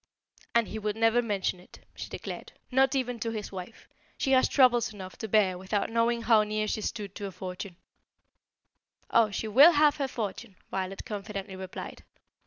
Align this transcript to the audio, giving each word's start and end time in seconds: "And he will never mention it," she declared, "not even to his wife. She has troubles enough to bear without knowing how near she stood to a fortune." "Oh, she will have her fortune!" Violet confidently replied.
"And 0.55 0.69
he 0.69 0.79
will 0.79 0.95
never 0.95 1.21
mention 1.21 1.59
it," 1.59 1.85
she 1.93 2.09
declared, 2.09 2.53
"not 2.71 2.95
even 2.95 3.19
to 3.19 3.29
his 3.29 3.51
wife. 3.51 3.87
She 4.17 4.31
has 4.31 4.47
troubles 4.49 4.91
enough 4.91 5.15
to 5.19 5.27
bear 5.27 5.59
without 5.59 5.91
knowing 5.91 6.23
how 6.23 6.41
near 6.41 6.67
she 6.67 6.81
stood 6.81 7.13
to 7.13 7.27
a 7.27 7.31
fortune." 7.31 7.75
"Oh, 9.11 9.29
she 9.29 9.47
will 9.47 9.73
have 9.73 9.97
her 9.97 10.07
fortune!" 10.07 10.55
Violet 10.71 11.05
confidently 11.05 11.55
replied. 11.55 12.01